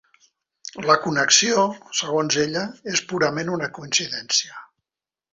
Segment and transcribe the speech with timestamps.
[0.89, 1.65] La connexió,
[1.99, 2.63] segons ella,
[2.93, 4.57] és purament una coincidència.